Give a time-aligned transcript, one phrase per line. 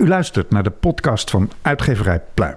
[0.00, 2.56] U luistert naar de podcast van Uitgeverij Pluim.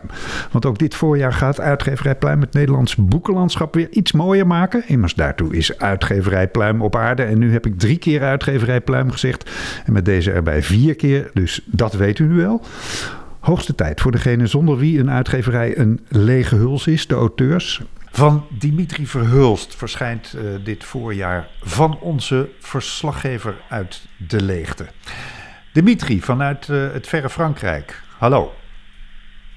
[0.52, 4.88] Want ook dit voorjaar gaat Uitgeverij Pluim het Nederlands boekenlandschap weer iets mooier maken.
[4.88, 7.24] Immers daartoe is Uitgeverij Pluim op aarde.
[7.24, 9.52] En nu heb ik drie keer Uitgeverij Pluim gezegd.
[9.86, 12.62] En met deze erbij vier keer, dus dat weet u nu wel.
[13.40, 17.82] Hoogste tijd voor degene zonder wie een uitgeverij een lege huls is, de auteurs.
[18.12, 24.86] Van Dimitri Verhulst verschijnt uh, dit voorjaar van onze verslaggever uit de leegte.
[25.74, 28.02] Dimitri vanuit uh, het verre Frankrijk.
[28.18, 28.56] Hallo.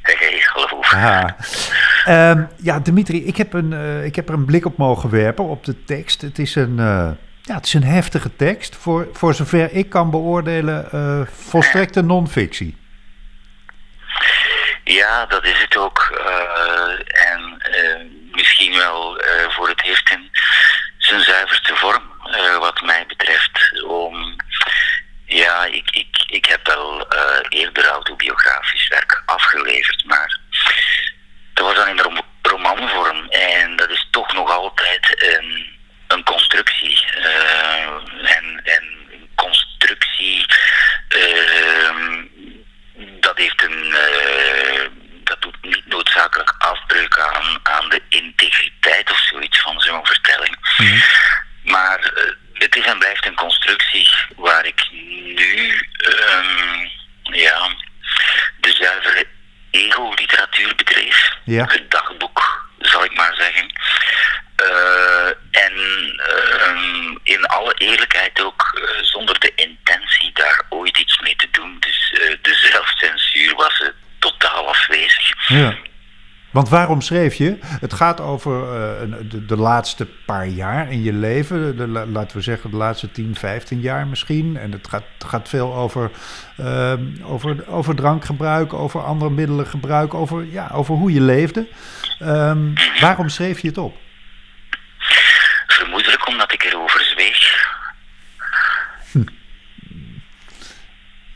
[0.02, 0.78] Hey, hallo.
[0.80, 1.36] Ha.
[2.08, 5.44] Uh, ja, Dimitri, ik heb, een, uh, ik heb er een blik op mogen werpen
[5.44, 6.20] op de tekst.
[6.20, 7.10] Het is een, uh,
[7.42, 8.76] ja, het is een heftige tekst.
[8.76, 10.88] Voor, voor zover ik kan beoordelen,
[11.32, 12.76] volstrekte non-fictie.
[14.84, 16.20] Ja, dat is het ook.
[17.06, 17.62] en
[18.32, 20.30] misschien wel voor het eerst in
[20.98, 22.02] zijn zuiverste vorm,
[22.60, 23.82] wat mij betreft.
[23.86, 24.36] Om
[25.26, 30.38] ja, ik, ik, ik heb wel uh, eerder autobiografisch werk afgeleverd, maar
[31.54, 37.06] dat was dan in rom romanvorm en dat is toch nog altijd een, een constructie.
[37.18, 38.84] Uh, en, en
[39.34, 40.46] constructie,
[41.08, 42.34] uh,
[43.20, 43.94] dat heeft een,
[45.24, 50.56] dat doet niet noodzakelijk afbreuk aan, aan de integriteit of zoiets van zo'n vertelling.
[50.78, 51.02] Mm -hmm.
[51.76, 52.12] Maar
[52.52, 56.90] het is en blijft een constructie waar ik nu um,
[57.22, 57.70] ja,
[58.60, 59.26] de zuivere
[59.70, 61.30] ego-literatuur bedreef.
[61.44, 61.64] Ja.
[61.64, 63.72] Het dagboek, zal ik maar zeggen.
[64.64, 65.74] Uh, en
[66.30, 71.76] uh, in alle eerlijkheid ook uh, zonder de intentie daar ooit iets mee te doen.
[71.80, 72.10] Dus
[72.42, 73.82] de zelfcensuur was
[74.18, 75.48] totaal afwezig.
[75.48, 75.76] Ja.
[76.56, 77.58] Want waarom schreef je?
[77.60, 81.76] Het gaat over uh, de, de, laatste paar jaar in je leven.
[81.76, 84.56] De, laten we zeggen de laatste 10, 15 jaar misschien.
[84.56, 86.10] En het gaat, gaat veel over,
[86.60, 91.68] uh, over, over drankgebruik, over andere middelen gebruik, over, ja, over hoe je leefde.
[92.22, 93.96] Um, waarom schreef je het op?
[95.66, 97.68] Vermoedelijk omdat ik erover zweeg.
[99.12, 99.24] Hm.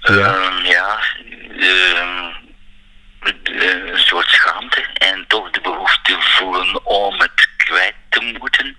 [0.00, 0.34] Ja.
[0.34, 0.98] Um, ja
[3.91, 8.76] een soort schaamte en toch de behoefte voelen om het kwijt te moeten.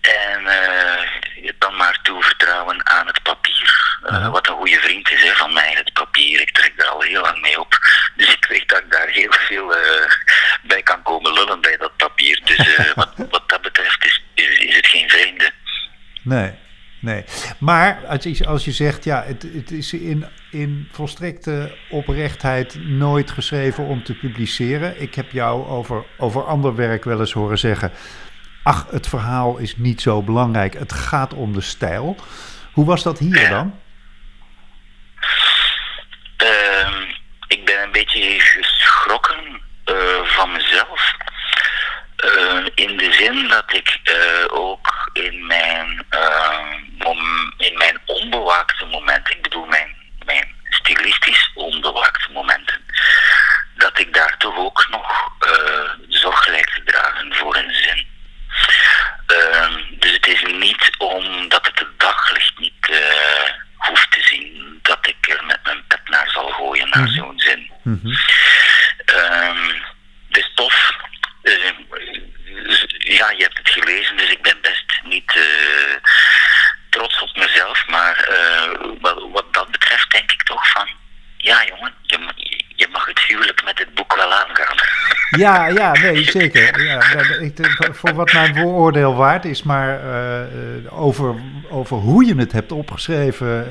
[0.00, 3.98] En uh, je dan maar toevertrouwen aan het papier.
[4.04, 4.32] Uh, uh-huh.
[4.32, 6.40] Wat een goede vriend is hè, van mij, het papier.
[6.40, 7.78] Ik trek daar al heel lang mee op.
[8.16, 10.10] Dus ik weet dat ik daar heel veel uh,
[10.62, 12.40] bij kan komen lullen bij dat papier.
[12.44, 15.50] Dus wat, wat dat betreft is, is, is het geen vreemde.
[16.22, 16.58] Nee.
[17.00, 17.24] Nee,
[17.60, 23.30] maar als je, als je zegt, ja, het, het is in, in volstrekte oprechtheid nooit
[23.30, 25.00] geschreven om te publiceren.
[25.00, 27.92] Ik heb jou over, over ander werk wel eens horen zeggen,
[28.62, 32.16] ach, het verhaal is niet zo belangrijk, het gaat om de stijl.
[32.72, 33.78] Hoe was dat hier dan?
[36.42, 36.88] Uh,
[37.48, 39.60] ik ben een beetje geschrokken
[39.90, 41.14] uh, van mezelf.
[42.24, 45.99] Uh, in de zin dat ik uh, ook in mijn,
[67.90, 68.39] Mm-hmm.
[85.40, 86.82] Ja, ja, nee, zeker.
[86.84, 87.00] Ja,
[87.40, 87.56] ik,
[87.92, 91.34] voor wat mijn vooroordeel waard is, maar uh, over,
[91.68, 93.66] over hoe je het hebt opgeschreven,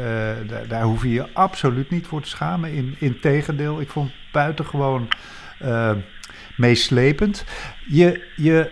[0.48, 2.74] daar, daar hoef je je absoluut niet voor te schamen.
[2.74, 5.08] In, in tegendeel, ik vond het buitengewoon
[6.56, 7.46] meeslepend.
[7.88, 8.72] Je, je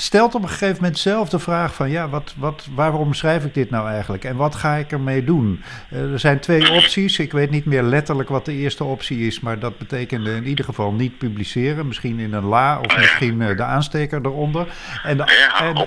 [0.00, 1.90] stelt op een gegeven moment zelf de vraag van...
[1.90, 4.24] ja, wat, wat, waarom schrijf ik dit nou eigenlijk?
[4.24, 5.64] En wat ga ik ermee doen?
[5.92, 7.18] Uh, er zijn twee opties.
[7.18, 9.40] Ik weet niet meer letterlijk wat de eerste optie is...
[9.40, 11.86] maar dat betekende in ieder geval niet publiceren.
[11.86, 14.66] Misschien in een la of misschien uh, de aansteker eronder.
[15.02, 15.24] En de,
[15.58, 15.86] en,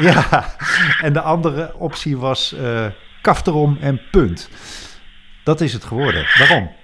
[0.12, 0.54] ja,
[1.00, 2.54] en de andere optie was
[3.20, 4.48] kaf erom en punt.
[5.44, 6.26] Dat is het geworden.
[6.38, 6.80] Waarom?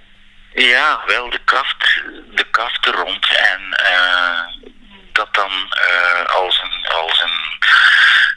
[0.53, 2.01] Ja, wel de kaft,
[2.35, 4.69] de kaft rond en uh,
[5.11, 7.59] dat dan uh, als, een, als, een,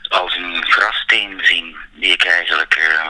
[0.09, 2.77] als een grafsteen zien, die ik eigenlijk.
[2.77, 3.09] Uh,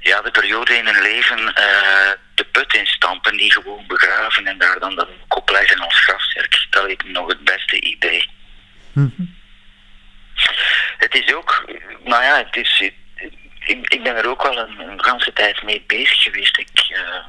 [0.00, 4.78] ja, de periode in een leven uh, de put instampen, die gewoon begraven en daar
[4.78, 6.66] dan dat kop leggen als grafzerk.
[6.70, 8.30] Dat lijkt me nog het beste idee.
[8.92, 9.42] Mm -hmm.
[10.98, 11.64] Het is ook,
[12.04, 12.80] nou ja, het is,
[13.66, 16.58] ik, ik, ben er ook wel een, een ganse tijd mee bezig geweest.
[16.58, 17.24] Ik, uh,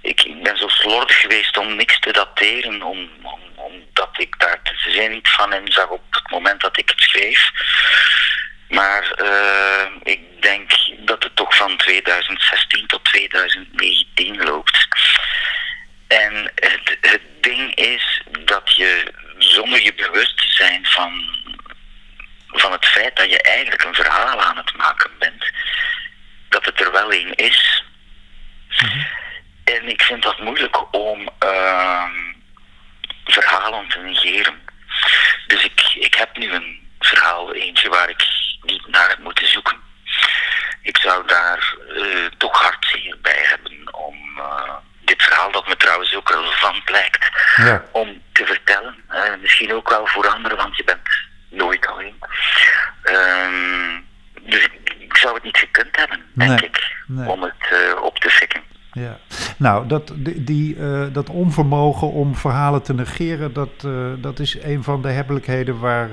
[0.00, 4.62] ik, ik, ben zo slordig geweest om niks te dateren, om, om, omdat ik daar
[4.62, 7.50] te zin niet van in zag op het moment dat ik het schreef.
[8.68, 14.86] Maar uh, ik denk dat het toch van 2016 tot 2019 loopt.
[16.08, 21.22] En het, het ding is dat je zonder je bewust te zijn van,
[22.46, 25.44] van het feit dat je eigenlijk een verhaal aan het maken bent,
[26.48, 27.84] dat het er wel een is.
[28.68, 29.06] Mm-hmm.
[29.64, 32.04] En ik vind dat moeilijk om uh,
[33.24, 34.60] verhalen te negeren.
[35.46, 38.26] Dus ik, ik heb nu een verhaal, eentje waar ik
[38.62, 39.76] niet naar heb moeten zoeken.
[40.82, 46.14] Ik zou daar uh, toch hartzeer bij hebben om uh, dit verhaal, dat me trouwens
[46.14, 47.84] ook relevant lijkt, ja.
[47.92, 49.04] om te vertellen.
[49.10, 51.08] Uh, misschien ook wel voor anderen, want je bent
[51.48, 52.18] nooit alleen.
[53.02, 54.00] Ehm,
[54.40, 57.28] dus ik, ik, zou het niet gekund hebben, denk ik, nee.
[57.28, 57.54] om het
[58.02, 58.60] op te fikken.
[58.92, 59.18] Ja,
[59.56, 64.82] nou, dat, die, uh, dat onvermogen om verhalen te negeren, dat, uh, dat is een
[64.82, 66.08] van de hebbelijkheden waar,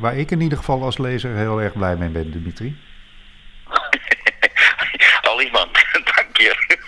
[0.00, 2.76] waar ik in ieder geval als lezer heel erg blij mee ben, Dimitri.
[5.30, 5.70] Al iemand,
[6.14, 6.78] dank je.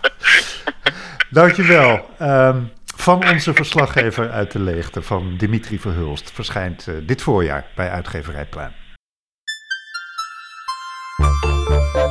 [1.30, 2.10] Dankjewel.
[2.20, 8.46] Um, van onze verslaggever uit de leegte, van Dimitri Verhulst, verschijnt dit voorjaar bij uitgeverij
[8.46, 8.72] Pluim.